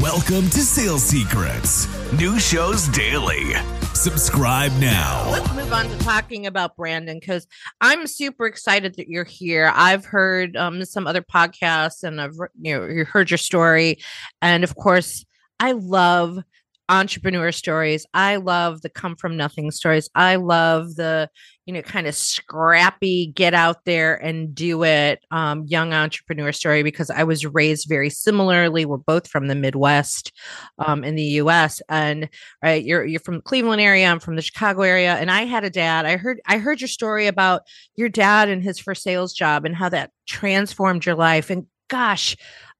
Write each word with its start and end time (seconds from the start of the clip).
Welcome 0.00 0.50
to 0.50 0.60
Sales 0.60 1.02
Secrets, 1.02 1.88
new 2.12 2.38
shows 2.38 2.86
daily. 2.88 3.54
Subscribe 3.94 4.70
now. 4.72 5.26
Let's 5.30 5.50
move 5.54 5.72
on 5.72 5.88
to 5.88 5.98
talking 6.00 6.46
about 6.46 6.76
Brandon 6.76 7.18
because 7.18 7.46
I'm 7.80 8.06
super 8.06 8.44
excited 8.44 8.96
that 8.96 9.08
you're 9.08 9.24
here. 9.24 9.72
I've 9.74 10.04
heard 10.04 10.54
um, 10.54 10.84
some 10.84 11.06
other 11.06 11.22
podcasts 11.22 12.02
and 12.04 12.20
I've 12.20 12.36
you 12.60 12.78
know 12.78 13.04
heard 13.04 13.30
your 13.30 13.38
story, 13.38 13.96
and 14.42 14.64
of 14.64 14.76
course, 14.76 15.24
I 15.60 15.72
love 15.72 16.40
entrepreneur 16.88 17.50
stories. 17.50 18.06
I 18.14 18.36
love 18.36 18.82
the 18.82 18.88
come 18.88 19.16
from 19.16 19.36
nothing 19.36 19.70
stories. 19.70 20.08
I 20.14 20.36
love 20.36 20.94
the, 20.94 21.28
you 21.64 21.74
know, 21.74 21.82
kind 21.82 22.06
of 22.06 22.14
scrappy, 22.14 23.32
get 23.34 23.54
out 23.54 23.84
there 23.84 24.14
and 24.14 24.54
do 24.54 24.84
it 24.84 25.20
um, 25.30 25.64
young 25.66 25.92
entrepreneur 25.92 26.52
story 26.52 26.82
because 26.82 27.10
I 27.10 27.24
was 27.24 27.44
raised 27.44 27.88
very 27.88 28.08
similarly. 28.08 28.84
We're 28.84 28.98
both 28.98 29.26
from 29.26 29.48
the 29.48 29.54
Midwest 29.54 30.32
um, 30.78 31.02
in 31.02 31.16
the 31.16 31.24
US. 31.24 31.82
And 31.88 32.28
right, 32.62 32.84
you're 32.84 33.04
you're 33.04 33.20
from 33.20 33.36
the 33.36 33.42
Cleveland 33.42 33.80
area, 33.80 34.06
I'm 34.06 34.20
from 34.20 34.36
the 34.36 34.42
Chicago 34.42 34.82
area. 34.82 35.14
And 35.14 35.30
I 35.30 35.42
had 35.42 35.64
a 35.64 35.70
dad. 35.70 36.06
I 36.06 36.16
heard 36.16 36.40
I 36.46 36.58
heard 36.58 36.80
your 36.80 36.88
story 36.88 37.26
about 37.26 37.62
your 37.96 38.08
dad 38.08 38.48
and 38.48 38.62
his 38.62 38.78
first 38.78 39.02
sales 39.02 39.32
job 39.32 39.64
and 39.64 39.74
how 39.74 39.88
that 39.88 40.10
transformed 40.26 41.04
your 41.04 41.16
life. 41.16 41.50
And 41.50 41.66
gosh, 41.88 42.36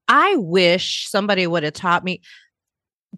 I 0.08 0.36
wish 0.36 1.08
somebody 1.08 1.46
would 1.46 1.64
have 1.64 1.72
taught 1.72 2.04
me 2.04 2.20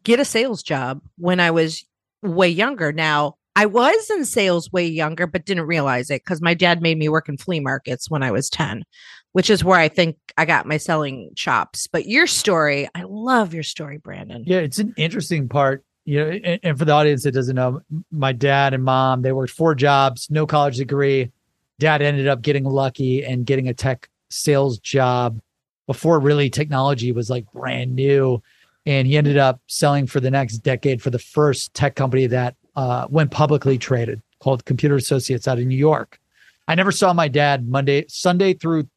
get 0.04 0.20
a 0.20 0.24
sales 0.24 0.62
job 0.62 1.00
when 1.16 1.40
I 1.40 1.50
was 1.50 1.84
way 2.22 2.48
younger. 2.48 2.92
Now, 2.92 3.34
I 3.56 3.66
was 3.66 4.08
in 4.10 4.24
sales 4.24 4.70
way 4.70 4.86
younger, 4.86 5.26
but 5.26 5.44
didn't 5.44 5.66
realize 5.66 6.10
it 6.10 6.22
because 6.24 6.40
my 6.40 6.54
dad 6.54 6.80
made 6.80 6.96
me 6.96 7.08
work 7.08 7.28
in 7.28 7.36
flea 7.36 7.58
markets 7.58 8.08
when 8.08 8.22
I 8.22 8.30
was 8.30 8.48
10, 8.50 8.84
which 9.32 9.50
is 9.50 9.64
where 9.64 9.80
I 9.80 9.88
think 9.88 10.16
I 10.36 10.44
got 10.44 10.66
my 10.66 10.76
selling 10.76 11.30
chops. 11.34 11.88
But 11.88 12.06
your 12.06 12.28
story, 12.28 12.88
I 12.94 13.02
love 13.02 13.52
your 13.52 13.64
story, 13.64 13.98
Brandon. 13.98 14.44
Yeah, 14.46 14.58
it's 14.58 14.78
an 14.78 14.94
interesting 14.96 15.48
part. 15.48 15.84
You 16.04 16.24
know, 16.24 16.30
and, 16.30 16.60
and 16.62 16.78
for 16.78 16.84
the 16.84 16.92
audience 16.92 17.24
that 17.24 17.32
doesn't 17.32 17.56
know, 17.56 17.80
my 18.12 18.32
dad 18.32 18.74
and 18.74 18.84
mom, 18.84 19.22
they 19.22 19.32
worked 19.32 19.52
four 19.52 19.74
jobs, 19.74 20.30
no 20.30 20.46
college 20.46 20.76
degree. 20.76 21.32
Dad 21.80 22.00
ended 22.00 22.28
up 22.28 22.42
getting 22.42 22.64
lucky 22.64 23.24
and 23.24 23.44
getting 23.44 23.68
a 23.68 23.74
tech 23.74 24.08
sales 24.30 24.78
job 24.78 25.40
before 25.88 26.20
really 26.20 26.48
technology 26.48 27.10
was 27.10 27.28
like 27.28 27.50
brand 27.50 27.94
new 27.96 28.40
and 28.88 29.06
he 29.06 29.18
ended 29.18 29.36
up 29.36 29.60
selling 29.66 30.06
for 30.06 30.18
the 30.18 30.30
next 30.30 30.58
decade 30.58 31.02
for 31.02 31.10
the 31.10 31.18
first 31.18 31.74
tech 31.74 31.94
company 31.94 32.26
that 32.26 32.56
uh, 32.74 33.06
went 33.10 33.30
publicly 33.30 33.76
traded 33.76 34.22
called 34.40 34.64
Computer 34.64 34.96
Associates 34.96 35.46
out 35.46 35.58
of 35.58 35.66
New 35.66 35.76
York. 35.76 36.18
I 36.66 36.74
never 36.74 36.90
saw 36.90 37.12
my 37.12 37.28
dad 37.28 37.68
Monday, 37.68 38.06
Sunday 38.08 38.54
through 38.54 38.88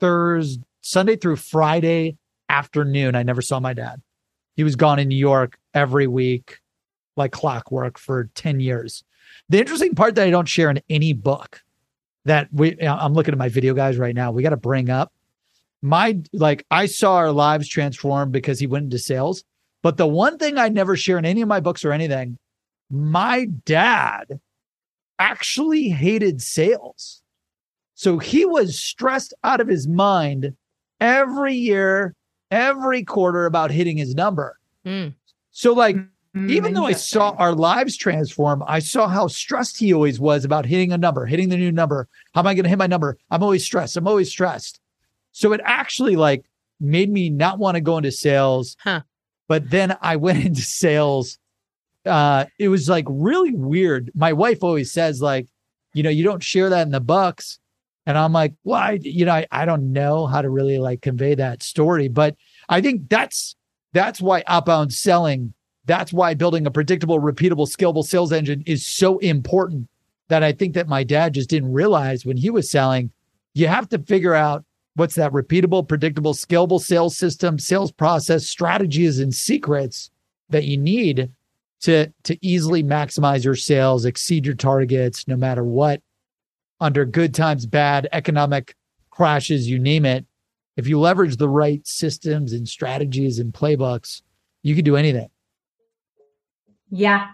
Thursday, 0.00 0.62
Sunday 0.82 1.16
through 1.16 1.36
Friday 1.36 2.18
afternoon. 2.50 3.14
I 3.14 3.22
never 3.22 3.40
saw 3.40 3.58
my 3.58 3.72
dad. 3.72 4.02
He 4.54 4.64
was 4.64 4.76
gone 4.76 4.98
in 4.98 5.08
New 5.08 5.16
York 5.16 5.58
every 5.72 6.06
week, 6.06 6.58
like 7.16 7.32
clockwork 7.32 7.98
for 7.98 8.28
10 8.34 8.60
years. 8.60 9.02
The 9.48 9.60
interesting 9.60 9.94
part 9.94 10.14
that 10.16 10.26
I 10.26 10.30
don't 10.30 10.48
share 10.48 10.68
in 10.68 10.82
any 10.90 11.14
book 11.14 11.62
that 12.26 12.48
we, 12.52 12.78
I'm 12.82 13.14
looking 13.14 13.32
at 13.32 13.38
my 13.38 13.48
video 13.48 13.72
guys 13.72 13.96
right 13.96 14.14
now, 14.14 14.30
we 14.30 14.42
got 14.42 14.50
to 14.50 14.58
bring 14.58 14.90
up 14.90 15.10
my 15.82 16.20
like 16.32 16.66
I 16.70 16.86
saw 16.86 17.16
our 17.16 17.32
lives 17.32 17.68
transform 17.68 18.30
because 18.30 18.58
he 18.58 18.66
went 18.66 18.84
into 18.84 18.98
sales. 18.98 19.44
But 19.82 19.96
the 19.96 20.06
one 20.06 20.38
thing 20.38 20.58
I 20.58 20.68
never 20.68 20.96
share 20.96 21.18
in 21.18 21.24
any 21.24 21.40
of 21.40 21.48
my 21.48 21.60
books 21.60 21.84
or 21.84 21.92
anything, 21.92 22.36
my 22.90 23.46
dad 23.64 24.40
actually 25.18 25.88
hated 25.88 26.42
sales. 26.42 27.22
So 27.94 28.18
he 28.18 28.44
was 28.44 28.78
stressed 28.78 29.34
out 29.42 29.60
of 29.60 29.68
his 29.68 29.88
mind 29.88 30.54
every 31.00 31.54
year, 31.54 32.14
every 32.50 33.04
quarter 33.04 33.46
about 33.46 33.70
hitting 33.70 33.96
his 33.96 34.14
number. 34.14 34.58
Mm. 34.86 35.14
So, 35.50 35.72
like, 35.72 35.96
mm, 36.36 36.50
even 36.50 36.74
though 36.74 36.86
I 36.86 36.92
saw 36.92 37.30
our 37.30 37.54
lives 37.54 37.96
transform, 37.96 38.62
I 38.66 38.78
saw 38.78 39.08
how 39.08 39.26
stressed 39.26 39.78
he 39.78 39.92
always 39.92 40.20
was 40.20 40.44
about 40.44 40.66
hitting 40.66 40.92
a 40.92 40.98
number, 40.98 41.26
hitting 41.26 41.48
the 41.48 41.56
new 41.56 41.72
number. 41.72 42.08
How 42.34 42.40
am 42.40 42.46
I 42.46 42.54
going 42.54 42.64
to 42.64 42.68
hit 42.68 42.78
my 42.78 42.86
number? 42.86 43.18
I'm 43.30 43.42
always 43.42 43.64
stressed. 43.64 43.96
I'm 43.96 44.06
always 44.06 44.30
stressed. 44.30 44.80
So 45.38 45.52
it 45.52 45.60
actually 45.62 46.16
like 46.16 46.46
made 46.80 47.08
me 47.08 47.30
not 47.30 47.60
want 47.60 47.76
to 47.76 47.80
go 47.80 47.96
into 47.96 48.10
sales. 48.10 48.76
Huh. 48.82 49.02
But 49.46 49.70
then 49.70 49.96
I 50.02 50.16
went 50.16 50.44
into 50.44 50.62
sales. 50.62 51.38
Uh, 52.04 52.46
it 52.58 52.68
was 52.68 52.88
like 52.88 53.04
really 53.08 53.54
weird. 53.54 54.10
My 54.16 54.32
wife 54.32 54.64
always 54.64 54.90
says, 54.90 55.22
like, 55.22 55.46
you 55.94 56.02
know, 56.02 56.10
you 56.10 56.24
don't 56.24 56.42
share 56.42 56.68
that 56.70 56.82
in 56.82 56.90
the 56.90 57.00
books. 57.00 57.60
And 58.04 58.18
I'm 58.18 58.32
like, 58.32 58.54
well, 58.64 58.80
I, 58.80 58.98
you 59.00 59.24
know, 59.26 59.32
I, 59.32 59.46
I 59.52 59.64
don't 59.64 59.92
know 59.92 60.26
how 60.26 60.42
to 60.42 60.50
really 60.50 60.78
like 60.78 61.02
convey 61.02 61.36
that 61.36 61.62
story. 61.62 62.08
But 62.08 62.34
I 62.68 62.80
think 62.80 63.08
that's 63.08 63.54
that's 63.92 64.20
why 64.20 64.42
outbound 64.48 64.92
selling, 64.92 65.54
that's 65.84 66.12
why 66.12 66.34
building 66.34 66.66
a 66.66 66.72
predictable, 66.72 67.20
repeatable, 67.20 67.72
scalable 67.72 68.04
sales 68.04 68.32
engine 68.32 68.64
is 68.66 68.84
so 68.84 69.18
important 69.18 69.88
that 70.30 70.42
I 70.42 70.50
think 70.50 70.74
that 70.74 70.88
my 70.88 71.04
dad 71.04 71.34
just 71.34 71.48
didn't 71.48 71.72
realize 71.72 72.26
when 72.26 72.36
he 72.36 72.50
was 72.50 72.68
selling. 72.68 73.12
You 73.54 73.68
have 73.68 73.88
to 73.90 74.00
figure 74.00 74.34
out 74.34 74.64
what's 74.98 75.14
that 75.14 75.32
repeatable, 75.32 75.86
predictable, 75.86 76.34
scalable 76.34 76.80
sales 76.80 77.16
system, 77.16 77.58
sales 77.58 77.92
process, 77.92 78.46
strategies, 78.46 79.20
and 79.20 79.32
secrets 79.32 80.10
that 80.48 80.64
you 80.64 80.76
need 80.76 81.30
to 81.80 82.12
to 82.24 82.38
easily 82.44 82.82
maximize 82.82 83.44
your 83.44 83.54
sales, 83.54 84.04
exceed 84.04 84.44
your 84.44 84.56
targets, 84.56 85.28
no 85.28 85.36
matter 85.36 85.62
what, 85.62 86.02
under 86.80 87.04
good 87.04 87.32
times, 87.32 87.64
bad, 87.64 88.08
economic 88.12 88.74
crashes, 89.10 89.68
you 89.70 89.78
name 89.78 90.04
it. 90.04 90.26
If 90.76 90.88
you 90.88 90.98
leverage 90.98 91.36
the 91.36 91.48
right 91.48 91.86
systems 91.86 92.52
and 92.52 92.68
strategies 92.68 93.38
and 93.38 93.52
playbooks, 93.52 94.22
you 94.62 94.74
can 94.74 94.84
do 94.84 94.96
anything. 94.96 95.28
Yeah, 96.90 97.28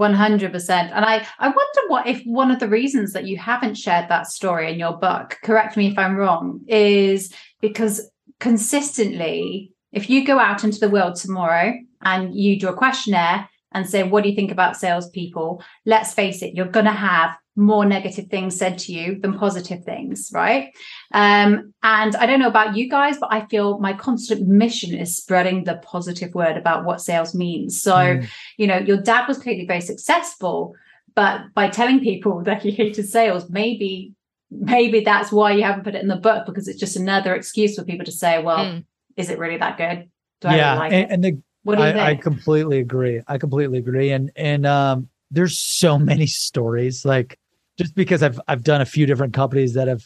100% 0.00 0.70
and 0.70 1.04
i 1.04 1.26
i 1.38 1.46
wonder 1.46 1.80
what 1.88 2.06
if 2.06 2.22
one 2.24 2.50
of 2.50 2.58
the 2.58 2.68
reasons 2.68 3.12
that 3.12 3.26
you 3.26 3.36
haven't 3.36 3.76
shared 3.76 4.08
that 4.08 4.26
story 4.26 4.72
in 4.72 4.78
your 4.78 4.96
book 4.96 5.38
correct 5.44 5.76
me 5.76 5.86
if 5.88 5.98
i'm 5.98 6.16
wrong 6.16 6.60
is 6.66 7.32
because 7.60 8.10
consistently 8.40 9.72
if 9.92 10.08
you 10.08 10.24
go 10.24 10.38
out 10.38 10.64
into 10.64 10.80
the 10.80 10.88
world 10.88 11.16
tomorrow 11.16 11.74
and 12.02 12.34
you 12.34 12.58
do 12.58 12.68
a 12.68 12.74
questionnaire 12.74 13.48
and 13.72 13.88
say 13.88 14.02
what 14.02 14.22
do 14.22 14.30
you 14.30 14.34
think 14.34 14.50
about 14.50 14.76
salespeople? 14.76 15.62
Let's 15.86 16.14
face 16.14 16.42
it 16.42 16.54
you're 16.54 16.66
going 16.66 16.86
to 16.86 16.92
have 16.92 17.36
more 17.56 17.84
negative 17.84 18.26
things 18.28 18.56
said 18.56 18.78
to 18.78 18.92
you 18.92 19.18
than 19.20 19.38
positive 19.38 19.84
things, 19.84 20.30
right? 20.32 20.72
Um, 21.12 21.74
and 21.82 22.14
I 22.16 22.26
don't 22.26 22.38
know 22.38 22.48
about 22.48 22.76
you 22.76 22.88
guys, 22.88 23.18
but 23.18 23.32
I 23.32 23.46
feel 23.46 23.78
my 23.78 23.92
constant 23.92 24.46
mission 24.46 24.94
is 24.94 25.16
spreading 25.16 25.64
the 25.64 25.76
positive 25.76 26.34
word 26.34 26.56
about 26.56 26.84
what 26.84 27.00
sales 27.00 27.34
means. 27.34 27.80
So, 27.80 27.94
mm. 27.94 28.28
you 28.56 28.66
know, 28.66 28.78
your 28.78 28.98
dad 28.98 29.26
was 29.26 29.38
clearly 29.38 29.66
very 29.66 29.80
successful, 29.80 30.74
but 31.14 31.52
by 31.54 31.68
telling 31.68 32.00
people 32.00 32.42
that 32.44 32.62
he 32.62 32.70
hated 32.70 33.08
sales, 33.08 33.50
maybe 33.50 34.14
maybe 34.52 35.00
that's 35.00 35.30
why 35.30 35.52
you 35.52 35.62
haven't 35.62 35.84
put 35.84 35.94
it 35.94 36.02
in 36.02 36.08
the 36.08 36.16
book 36.16 36.44
because 36.44 36.66
it's 36.66 36.80
just 36.80 36.96
another 36.96 37.36
excuse 37.36 37.76
for 37.76 37.84
people 37.84 38.04
to 38.04 38.10
say, 38.10 38.42
well, 38.42 38.64
mm. 38.64 38.84
is 39.16 39.30
it 39.30 39.38
really 39.38 39.58
that 39.58 39.76
good? 39.76 40.10
yeah, 40.42 40.72
really 40.72 40.78
like 40.78 40.92
and, 40.92 41.12
and, 41.12 41.24
the 41.24 41.38
what 41.62 41.76
do 41.76 41.82
you 41.82 41.88
I, 41.88 41.92
think? 41.92 42.04
I 42.04 42.14
completely 42.16 42.78
agree. 42.78 43.20
I 43.28 43.38
completely 43.38 43.78
agree. 43.78 44.12
And 44.12 44.30
and 44.36 44.66
um, 44.66 45.08
there's 45.30 45.58
so 45.58 45.98
many 45.98 46.26
stories 46.26 47.04
like 47.04 47.38
just 47.78 47.94
because 47.94 48.22
I've 48.22 48.40
I've 48.48 48.62
done 48.62 48.80
a 48.80 48.86
few 48.86 49.06
different 49.06 49.32
companies 49.32 49.74
that 49.74 49.88
have 49.88 50.02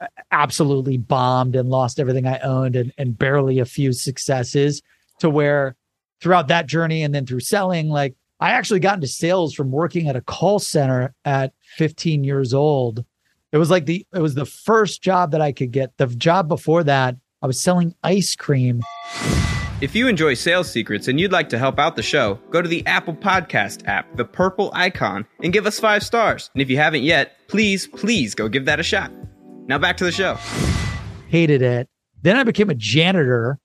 uh, 0.00 0.06
absolutely 0.30 0.98
bombed 0.98 1.56
and 1.56 1.70
lost 1.70 1.98
everything 1.98 2.26
I 2.26 2.38
owned 2.40 2.76
and, 2.76 2.92
and 2.98 3.16
barely 3.16 3.58
a 3.58 3.64
few 3.64 3.92
successes 3.92 4.82
to 5.20 5.30
where 5.30 5.76
throughout 6.20 6.48
that 6.48 6.66
journey 6.66 7.02
and 7.02 7.14
then 7.14 7.26
through 7.26 7.40
selling, 7.40 7.88
like 7.88 8.14
I 8.40 8.50
actually 8.50 8.80
got 8.80 8.96
into 8.96 9.06
sales 9.06 9.54
from 9.54 9.70
working 9.70 10.08
at 10.08 10.16
a 10.16 10.20
call 10.20 10.58
center 10.58 11.14
at 11.24 11.52
15 11.76 12.24
years 12.24 12.52
old. 12.52 13.04
It 13.52 13.58
was 13.58 13.70
like 13.70 13.86
the 13.86 14.06
it 14.14 14.20
was 14.20 14.34
the 14.34 14.44
first 14.44 15.02
job 15.02 15.30
that 15.30 15.40
I 15.40 15.52
could 15.52 15.70
get. 15.70 15.96
The 15.96 16.08
job 16.08 16.48
before 16.48 16.84
that, 16.84 17.16
I 17.42 17.46
was 17.46 17.60
selling 17.60 17.94
ice 18.02 18.34
cream. 18.34 18.82
If 19.82 19.94
you 19.94 20.08
enjoy 20.08 20.32
sales 20.34 20.70
secrets 20.70 21.06
and 21.06 21.20
you'd 21.20 21.32
like 21.32 21.50
to 21.50 21.58
help 21.58 21.78
out 21.78 21.94
the 21.94 22.02
show, 22.02 22.40
go 22.50 22.62
to 22.62 22.68
the 22.68 22.84
Apple 22.86 23.14
Podcast 23.14 23.86
app, 23.86 24.16
the 24.16 24.24
purple 24.24 24.70
icon, 24.72 25.26
and 25.42 25.52
give 25.52 25.66
us 25.66 25.78
five 25.78 26.02
stars. 26.02 26.50
And 26.54 26.62
if 26.62 26.70
you 26.70 26.78
haven't 26.78 27.02
yet, 27.02 27.36
please, 27.48 27.86
please 27.88 28.34
go 28.34 28.48
give 28.48 28.64
that 28.64 28.80
a 28.80 28.82
shot. 28.82 29.12
Now 29.66 29.76
back 29.76 29.98
to 29.98 30.04
the 30.04 30.12
show. 30.12 30.38
Hated 31.28 31.60
it. 31.60 31.90
Then 32.22 32.36
I 32.36 32.44
became 32.44 32.70
a 32.70 32.74
janitor 32.74 33.58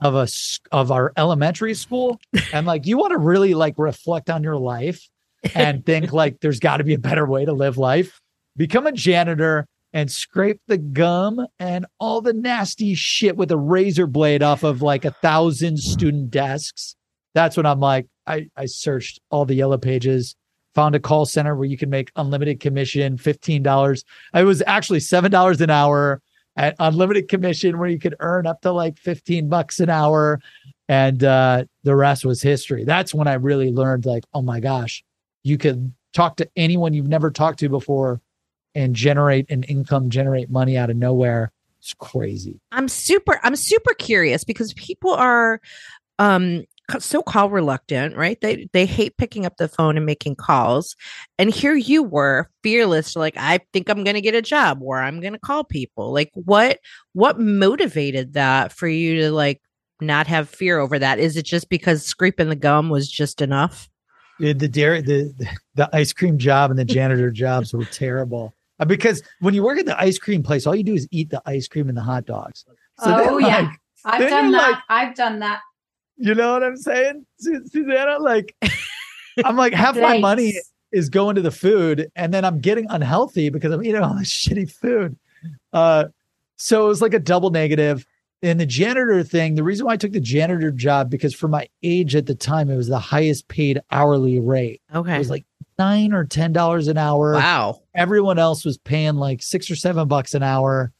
of 0.00 0.14
a 0.14 0.26
of 0.72 0.90
our 0.90 1.12
elementary 1.18 1.74
school, 1.74 2.18
and 2.54 2.66
like 2.66 2.86
you 2.86 2.96
want 2.96 3.10
to 3.10 3.18
really 3.18 3.52
like 3.52 3.74
reflect 3.76 4.30
on 4.30 4.42
your 4.42 4.56
life 4.56 5.06
and 5.54 5.84
think 5.84 6.10
like 6.10 6.40
there's 6.40 6.58
got 6.58 6.78
to 6.78 6.84
be 6.84 6.94
a 6.94 6.98
better 6.98 7.26
way 7.26 7.44
to 7.44 7.52
live 7.52 7.76
life. 7.76 8.22
Become 8.56 8.86
a 8.86 8.92
janitor 8.92 9.66
and 9.92 10.10
scrape 10.10 10.60
the 10.66 10.78
gum 10.78 11.44
and 11.58 11.86
all 11.98 12.20
the 12.20 12.32
nasty 12.32 12.94
shit 12.94 13.36
with 13.36 13.50
a 13.50 13.56
razor 13.56 14.06
blade 14.06 14.42
off 14.42 14.62
of 14.62 14.82
like 14.82 15.04
a 15.04 15.10
thousand 15.10 15.78
student 15.78 16.30
desks. 16.30 16.94
That's 17.34 17.56
when 17.56 17.66
I'm 17.66 17.80
like, 17.80 18.06
I, 18.26 18.48
I 18.56 18.66
searched 18.66 19.20
all 19.30 19.44
the 19.44 19.54
yellow 19.54 19.78
pages, 19.78 20.36
found 20.74 20.94
a 20.94 21.00
call 21.00 21.26
center 21.26 21.56
where 21.56 21.68
you 21.68 21.76
can 21.76 21.90
make 21.90 22.12
unlimited 22.16 22.60
commission, 22.60 23.16
$15. 23.16 24.04
It 24.34 24.44
was 24.44 24.62
actually 24.66 25.00
$7 25.00 25.60
an 25.60 25.70
hour 25.70 26.22
at 26.56 26.76
unlimited 26.78 27.28
commission 27.28 27.78
where 27.78 27.88
you 27.88 27.98
could 27.98 28.16
earn 28.20 28.46
up 28.46 28.60
to 28.62 28.72
like 28.72 28.98
15 28.98 29.48
bucks 29.48 29.80
an 29.80 29.90
hour. 29.90 30.40
and 30.88 31.22
uh, 31.22 31.64
the 31.84 31.94
rest 31.94 32.24
was 32.24 32.42
history. 32.42 32.84
That's 32.84 33.14
when 33.14 33.28
I 33.28 33.34
really 33.34 33.70
learned, 33.70 34.06
like, 34.06 34.24
oh 34.34 34.42
my 34.42 34.60
gosh, 34.60 35.04
you 35.44 35.56
could 35.56 35.92
talk 36.12 36.36
to 36.36 36.50
anyone 36.56 36.92
you've 36.92 37.06
never 37.06 37.30
talked 37.30 37.60
to 37.60 37.68
before 37.68 38.20
and 38.74 38.94
generate 38.94 39.50
an 39.50 39.62
income, 39.64 40.10
generate 40.10 40.50
money 40.50 40.76
out 40.76 40.90
of 40.90 40.96
nowhere. 40.96 41.52
It's 41.80 41.94
crazy. 41.94 42.60
I'm 42.72 42.88
super 42.88 43.40
I'm 43.42 43.56
super 43.56 43.94
curious 43.94 44.44
because 44.44 44.74
people 44.74 45.12
are 45.12 45.60
um 46.18 46.64
so 46.98 47.22
call 47.22 47.50
reluctant, 47.50 48.16
right? 48.16 48.40
They 48.40 48.68
they 48.72 48.86
hate 48.86 49.16
picking 49.16 49.46
up 49.46 49.56
the 49.56 49.68
phone 49.68 49.96
and 49.96 50.04
making 50.04 50.36
calls. 50.36 50.96
And 51.38 51.50
here 51.50 51.74
you 51.74 52.02
were, 52.02 52.50
fearless, 52.62 53.16
like 53.16 53.34
I 53.36 53.60
think 53.72 53.88
I'm 53.88 54.04
going 54.04 54.14
to 54.14 54.20
get 54.20 54.34
a 54.34 54.42
job 54.42 54.80
or 54.82 54.98
I'm 54.98 55.20
going 55.20 55.32
to 55.32 55.38
call 55.38 55.64
people. 55.64 56.12
Like 56.12 56.30
what 56.34 56.80
what 57.12 57.38
motivated 57.38 58.34
that 58.34 58.72
for 58.72 58.88
you 58.88 59.22
to 59.22 59.30
like 59.30 59.60
not 60.00 60.26
have 60.26 60.48
fear 60.48 60.78
over 60.78 60.98
that? 60.98 61.18
Is 61.18 61.36
it 61.36 61.44
just 61.44 61.68
because 61.68 62.04
scraping 62.04 62.48
the 62.48 62.56
gum 62.56 62.88
was 62.88 63.10
just 63.10 63.40
enough? 63.40 63.88
The 64.38 64.54
the 64.54 64.68
dairy 64.68 65.02
the 65.02 65.32
the 65.74 65.94
ice 65.94 66.12
cream 66.12 66.38
job 66.38 66.70
and 66.70 66.78
the 66.78 66.84
janitor 66.84 67.30
jobs 67.30 67.72
were 67.72 67.84
terrible. 67.84 68.54
Uh, 68.80 68.86
because 68.86 69.22
when 69.38 69.54
you 69.54 69.62
work 69.62 69.78
at 69.78 69.86
the 69.86 70.00
ice 70.00 70.18
cream 70.18 70.42
place, 70.42 70.66
all 70.66 70.74
you 70.74 70.82
do 70.82 70.94
is 70.94 71.06
eat 71.12 71.30
the 71.30 71.40
ice 71.46 71.68
cream 71.68 71.88
and 71.88 71.96
the 71.96 72.02
hot 72.02 72.24
dogs. 72.24 72.64
So 72.98 73.14
oh 73.30 73.38
yeah, 73.38 73.70
I've 74.04 74.28
done 74.28 74.50
that. 74.50 74.70
Like, 74.70 74.78
I've 74.88 75.14
done 75.14 75.38
that 75.38 75.60
you 76.20 76.34
know 76.34 76.52
what 76.52 76.62
I'm 76.62 76.76
saying, 76.76 77.24
Susanna? 77.38 78.18
Like, 78.20 78.54
I'm 79.44 79.56
like, 79.56 79.72
half 79.72 79.96
my 79.96 80.18
money 80.18 80.54
is 80.92 81.08
going 81.08 81.36
to 81.36 81.40
the 81.40 81.50
food, 81.50 82.10
and 82.14 82.32
then 82.32 82.44
I'm 82.44 82.60
getting 82.60 82.86
unhealthy 82.90 83.48
because 83.48 83.72
I'm 83.72 83.82
eating 83.82 84.02
all 84.02 84.14
this 84.14 84.30
shitty 84.46 84.70
food. 84.70 85.16
Uh, 85.72 86.06
so 86.56 86.84
it 86.84 86.88
was 86.88 87.00
like 87.00 87.14
a 87.14 87.18
double 87.18 87.50
negative. 87.50 88.06
And 88.42 88.60
the 88.60 88.66
janitor 88.66 89.22
thing, 89.22 89.54
the 89.54 89.62
reason 89.62 89.86
why 89.86 89.94
I 89.94 89.96
took 89.96 90.12
the 90.12 90.20
janitor 90.20 90.70
job 90.70 91.10
because 91.10 91.34
for 91.34 91.48
my 91.48 91.68
age 91.82 92.16
at 92.16 92.26
the 92.26 92.34
time, 92.34 92.70
it 92.70 92.76
was 92.76 92.88
the 92.88 92.98
highest 92.98 93.48
paid 93.48 93.80
hourly 93.90 94.40
rate. 94.40 94.80
Okay, 94.94 95.14
it 95.14 95.18
was 95.18 95.30
like 95.30 95.44
nine 95.80 96.12
or 96.12 96.24
ten 96.26 96.52
dollars 96.52 96.88
an 96.88 96.98
hour. 96.98 97.32
Wow. 97.32 97.80
Everyone 97.94 98.38
else 98.38 98.64
was 98.64 98.76
paying 98.76 99.16
like 99.16 99.42
six 99.42 99.70
or 99.70 99.76
seven 99.76 100.08
bucks 100.08 100.34
an 100.34 100.42
hour. 100.42 100.92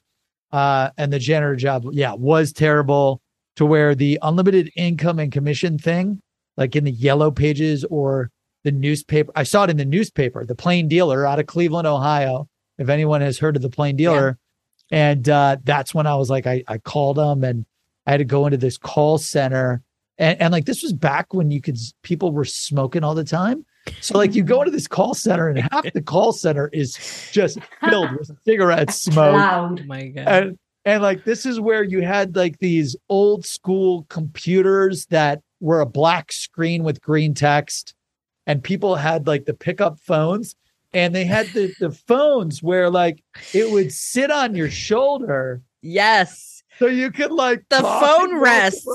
Uh, 0.52 0.88
and 0.96 1.12
the 1.12 1.18
janitor 1.18 1.54
job, 1.54 1.84
yeah, 1.92 2.14
was 2.14 2.52
terrible 2.52 3.20
to 3.56 3.66
where 3.66 3.94
the 3.94 4.18
unlimited 4.22 4.70
income 4.74 5.18
and 5.18 5.30
commission 5.30 5.78
thing, 5.78 6.20
like 6.56 6.74
in 6.74 6.84
the 6.84 6.90
yellow 6.90 7.30
pages 7.30 7.84
or 7.90 8.30
the 8.64 8.72
newspaper, 8.72 9.30
I 9.36 9.44
saw 9.44 9.64
it 9.64 9.70
in 9.70 9.76
the 9.76 9.84
newspaper, 9.84 10.44
the 10.44 10.54
plain 10.54 10.88
dealer 10.88 11.26
out 11.26 11.38
of 11.38 11.46
Cleveland, 11.46 11.86
Ohio. 11.86 12.48
If 12.78 12.88
anyone 12.88 13.20
has 13.20 13.38
heard 13.38 13.56
of 13.56 13.62
the 13.62 13.68
plain 13.68 13.96
dealer. 13.96 14.38
Yeah. 14.90 15.12
And 15.12 15.28
uh, 15.28 15.56
that's 15.62 15.94
when 15.94 16.06
I 16.06 16.16
was 16.16 16.30
like, 16.30 16.46
I, 16.46 16.64
I 16.66 16.78
called 16.78 17.18
them 17.18 17.44
and 17.44 17.66
I 18.06 18.12
had 18.12 18.18
to 18.18 18.24
go 18.24 18.46
into 18.46 18.56
this 18.56 18.78
call 18.78 19.18
center. 19.18 19.82
And, 20.16 20.40
and 20.40 20.52
like 20.52 20.64
this 20.64 20.82
was 20.82 20.94
back 20.94 21.34
when 21.34 21.50
you 21.50 21.60
could, 21.60 21.76
people 22.02 22.32
were 22.32 22.46
smoking 22.46 23.04
all 23.04 23.14
the 23.14 23.24
time. 23.24 23.64
So 24.00 24.16
like 24.16 24.34
you 24.34 24.42
go 24.42 24.60
into 24.60 24.70
this 24.70 24.86
call 24.86 25.14
center 25.14 25.48
and 25.48 25.58
half 25.58 25.92
the 25.92 26.02
call 26.02 26.32
center 26.32 26.68
is 26.72 26.96
just 27.32 27.58
filled 27.88 28.12
with 28.12 28.30
cigarette 28.44 28.90
smoke. 28.90 29.34
Oh 29.34 29.84
my 29.86 30.08
god. 30.08 30.28
And 30.28 30.58
and 30.84 31.02
like 31.02 31.24
this 31.24 31.46
is 31.46 31.60
where 31.60 31.82
you 31.82 32.02
had 32.02 32.36
like 32.36 32.58
these 32.58 32.96
old 33.08 33.44
school 33.44 34.06
computers 34.08 35.06
that 35.06 35.42
were 35.60 35.80
a 35.80 35.86
black 35.86 36.32
screen 36.32 36.84
with 36.84 37.00
green 37.02 37.34
text, 37.34 37.94
and 38.46 38.62
people 38.62 38.96
had 38.96 39.26
like 39.26 39.44
the 39.44 39.54
pickup 39.54 39.98
phones, 40.00 40.54
and 40.92 41.14
they 41.14 41.24
had 41.24 41.46
the, 41.48 41.74
the 41.80 41.90
phones 42.06 42.62
where 42.62 42.90
like 42.90 43.22
it 43.52 43.70
would 43.70 43.92
sit 43.92 44.30
on 44.30 44.54
your 44.54 44.70
shoulder. 44.70 45.62
Yes. 45.82 46.62
So 46.78 46.86
you 46.86 47.10
could 47.10 47.32
like 47.32 47.64
the 47.68 47.80
phone 47.82 48.38
rest. 48.40 48.86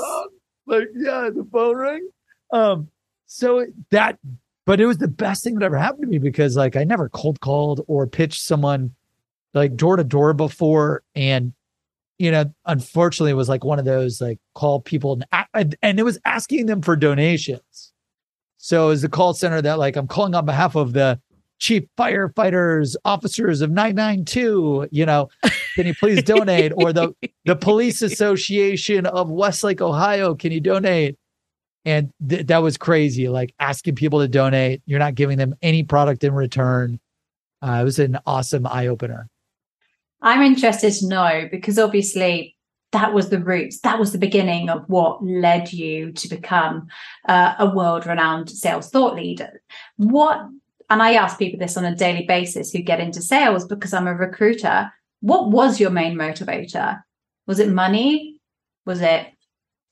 Like, 0.65 0.87
yeah, 0.95 1.29
the 1.33 1.47
phone 1.51 1.75
ring. 1.75 2.09
Um, 2.51 2.89
so 3.27 3.65
that 3.91 4.17
but 4.65 4.81
it 4.81 4.85
was 4.85 4.97
the 4.97 5.07
best 5.07 5.43
thing 5.43 5.55
that 5.55 5.63
ever 5.63 5.77
happened 5.77 6.03
to 6.03 6.07
me 6.07 6.17
because 6.17 6.57
like 6.57 6.75
I 6.75 6.83
never 6.83 7.09
cold 7.09 7.39
called 7.39 7.81
or 7.87 8.07
pitched 8.07 8.41
someone 8.41 8.93
like 9.53 9.75
door 9.75 9.95
to 9.95 10.03
door 10.03 10.33
before. 10.33 11.03
And 11.13 11.53
you 12.17 12.31
know, 12.31 12.51
unfortunately, 12.65 13.31
it 13.31 13.35
was 13.35 13.49
like 13.49 13.63
one 13.63 13.77
of 13.77 13.85
those 13.85 14.21
like 14.21 14.39
call 14.53 14.81
people 14.81 15.21
and, 15.53 15.75
and 15.81 15.99
it 15.99 16.03
was 16.03 16.19
asking 16.25 16.65
them 16.65 16.81
for 16.81 16.95
donations. 16.95 17.93
So 18.57 18.89
as 18.89 19.03
the 19.03 19.09
call 19.09 19.33
center 19.33 19.61
that 19.61 19.77
like 19.77 19.95
I'm 19.95 20.07
calling 20.07 20.33
on 20.33 20.45
behalf 20.45 20.75
of 20.75 20.93
the 20.93 21.19
chief 21.57 21.83
firefighters 21.97 22.97
officers 23.05 23.61
of 23.61 23.71
992 23.71 24.89
you 24.91 25.05
know 25.05 25.29
can 25.75 25.87
you 25.87 25.95
please 25.95 26.21
donate? 26.21 26.73
Or 26.75 26.91
the 26.91 27.15
the 27.45 27.55
police 27.55 28.01
association 28.01 29.05
of 29.05 29.29
westlake 29.29 29.79
ohio 29.79 30.35
can 30.35 30.51
you 30.51 30.59
donate 30.59 31.17
and 31.85 32.11
th- 32.27 32.47
that 32.47 32.59
was 32.59 32.77
crazy 32.77 33.29
like 33.29 33.53
asking 33.59 33.95
people 33.95 34.19
to 34.19 34.27
donate 34.27 34.81
you're 34.85 34.99
not 34.99 35.15
giving 35.15 35.37
them 35.37 35.55
any 35.61 35.83
product 35.83 36.23
in 36.23 36.33
return 36.33 36.99
uh, 37.61 37.79
it 37.81 37.83
was 37.83 37.99
an 37.99 38.17
awesome 38.25 38.65
eye-opener 38.67 39.27
I'm 40.21 40.41
interested 40.41 40.91
to 40.93 41.07
know 41.07 41.47
because 41.51 41.77
obviously 41.77 42.55
that 42.91 43.13
was 43.13 43.29
the 43.29 43.39
roots, 43.39 43.81
that 43.81 43.99
was 43.99 44.11
the 44.11 44.17
beginning 44.17 44.69
of 44.69 44.87
what 44.87 45.23
led 45.23 45.73
you 45.73 46.11
to 46.13 46.29
become 46.29 46.87
uh, 47.27 47.53
a 47.59 47.69
world 47.69 48.05
renowned 48.05 48.49
sales 48.49 48.89
thought 48.89 49.15
leader. 49.15 49.61
What, 49.97 50.39
and 50.89 51.03
I 51.03 51.13
ask 51.13 51.37
people 51.37 51.59
this 51.59 51.77
on 51.77 51.83
a 51.83 51.95
daily 51.95 52.25
basis 52.25 52.71
who 52.71 52.79
get 52.79 53.01
into 53.01 53.21
sales 53.21 53.65
because 53.65 53.93
I'm 53.93 54.07
a 54.07 54.15
recruiter. 54.15 54.91
What 55.19 55.51
was 55.51 55.79
your 55.79 55.89
main 55.89 56.15
motivator? 56.15 57.01
Was 57.47 57.59
it 57.59 57.69
money? 57.69 58.39
Was 58.85 59.01
it 59.01 59.27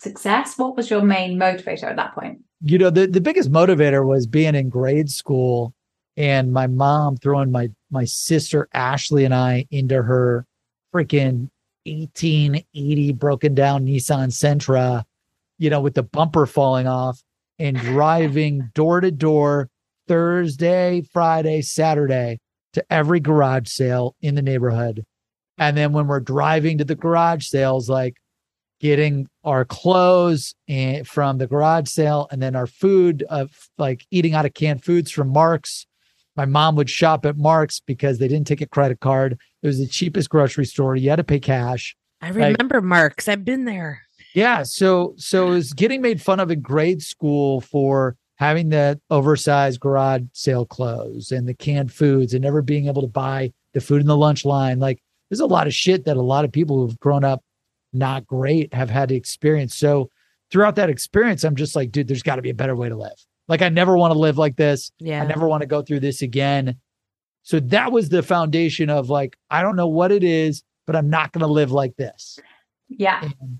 success? 0.03 0.57
What 0.57 0.75
was 0.75 0.89
your 0.89 1.01
main 1.01 1.39
motivator 1.39 1.85
at 1.85 1.95
that 1.95 2.13
point? 2.13 2.39
You 2.61 2.77
know, 2.77 2.89
the, 2.89 3.07
the 3.07 3.21
biggest 3.21 3.51
motivator 3.51 4.05
was 4.05 4.27
being 4.27 4.55
in 4.55 4.69
grade 4.69 5.09
school 5.09 5.73
and 6.15 6.53
my 6.53 6.67
mom 6.67 7.17
throwing 7.17 7.51
my 7.51 7.69
my 7.89 8.05
sister 8.05 8.67
Ashley 8.73 9.25
and 9.25 9.33
I 9.33 9.65
into 9.71 10.03
her 10.03 10.45
freaking 10.93 11.49
1880 11.85 13.13
broken 13.13 13.55
down 13.55 13.85
Nissan 13.85 14.29
Sentra, 14.29 15.03
you 15.57 15.69
know, 15.69 15.81
with 15.81 15.95
the 15.95 16.03
bumper 16.03 16.45
falling 16.45 16.87
off 16.87 17.21
and 17.59 17.77
driving 17.77 18.69
door 18.75 19.01
to 19.01 19.11
door 19.11 19.69
Thursday, 20.07 21.01
Friday, 21.11 21.61
Saturday 21.61 22.39
to 22.73 22.85
every 22.91 23.19
garage 23.19 23.69
sale 23.69 24.15
in 24.21 24.35
the 24.35 24.41
neighborhood. 24.41 25.05
And 25.57 25.77
then 25.77 25.93
when 25.93 26.07
we're 26.07 26.19
driving 26.19 26.79
to 26.79 26.85
the 26.85 26.95
garage 26.95 27.45
sales, 27.47 27.89
like 27.89 28.15
getting 28.83 29.25
our 29.45 29.63
clothes 29.63 30.53
and 30.67 31.07
from 31.07 31.37
the 31.37 31.47
garage 31.47 31.87
sale 31.87 32.27
and 32.31 32.41
then 32.41 32.53
our 32.53 32.67
food 32.67 33.23
of 33.29 33.49
like 33.77 34.05
eating 34.11 34.33
out 34.33 34.45
of 34.45 34.53
canned 34.53 34.83
foods 34.83 35.09
from 35.09 35.29
Marc's 35.29 35.87
my 36.35 36.43
mom 36.45 36.75
would 36.75 36.89
shop 36.89 37.25
at 37.25 37.37
Marc's 37.37 37.79
because 37.79 38.17
they 38.17 38.27
didn't 38.27 38.47
take 38.47 38.59
a 38.59 38.65
credit 38.65 38.99
card. 38.99 39.37
It 39.61 39.67
was 39.67 39.77
the 39.77 39.87
cheapest 39.87 40.29
grocery 40.29 40.65
store. 40.65 40.95
You 40.95 41.11
had 41.11 41.17
to 41.17 41.23
pay 41.23 41.39
cash. 41.39 41.95
I 42.21 42.29
remember 42.29 42.77
like, 42.77 42.83
Marc's. 42.83 43.27
I've 43.27 43.45
been 43.45 43.65
there. 43.65 44.01
Yeah. 44.33 44.63
So 44.63 45.13
so 45.17 45.47
it 45.47 45.51
was 45.51 45.73
getting 45.73 46.01
made 46.01 46.21
fun 46.21 46.39
of 46.39 46.51
in 46.51 46.61
grade 46.61 47.03
school 47.03 47.61
for 47.61 48.17
having 48.37 48.69
that 48.69 48.99
oversized 49.09 49.79
garage 49.79 50.23
sale 50.33 50.65
clothes 50.65 51.31
and 51.31 51.47
the 51.47 51.53
canned 51.53 51.93
foods 51.93 52.33
and 52.33 52.43
never 52.43 52.61
being 52.61 52.87
able 52.87 53.03
to 53.03 53.07
buy 53.07 53.53
the 53.73 53.81
food 53.81 54.01
in 54.01 54.07
the 54.07 54.17
lunch 54.17 54.43
line. 54.43 54.79
Like 54.79 54.99
there's 55.29 55.39
a 55.39 55.45
lot 55.45 55.67
of 55.67 55.73
shit 55.73 56.05
that 56.05 56.17
a 56.17 56.21
lot 56.21 56.43
of 56.43 56.51
people 56.51 56.79
who've 56.79 56.99
grown 56.99 57.23
up 57.23 57.43
not 57.93 58.25
great 58.25 58.73
have 58.73 58.89
had 58.89 59.09
to 59.09 59.15
experience. 59.15 59.75
So 59.75 60.09
throughout 60.51 60.75
that 60.75 60.89
experience, 60.89 61.43
I'm 61.43 61.55
just 61.55 61.75
like, 61.75 61.91
dude, 61.91 62.07
there's 62.07 62.23
got 62.23 62.35
to 62.37 62.41
be 62.41 62.49
a 62.49 62.55
better 62.55 62.75
way 62.75 62.89
to 62.89 62.95
live. 62.95 63.25
Like 63.47 63.61
I 63.61 63.69
never 63.69 63.97
want 63.97 64.13
to 64.13 64.19
live 64.19 64.37
like 64.37 64.55
this. 64.55 64.91
Yeah. 64.99 65.21
I 65.21 65.25
never 65.25 65.47
want 65.47 65.61
to 65.61 65.67
go 65.67 65.81
through 65.81 65.99
this 65.99 66.21
again. 66.21 66.77
So 67.43 67.59
that 67.59 67.91
was 67.91 68.09
the 68.09 68.23
foundation 68.23 68.89
of 68.89 69.09
like, 69.09 69.37
I 69.49 69.61
don't 69.61 69.75
know 69.75 69.87
what 69.87 70.11
it 70.11 70.23
is, 70.23 70.63
but 70.87 70.95
I'm 70.95 71.09
not 71.09 71.33
going 71.33 71.41
to 71.41 71.51
live 71.51 71.71
like 71.71 71.95
this. 71.97 72.39
Yeah. 72.87 73.29
And 73.41 73.59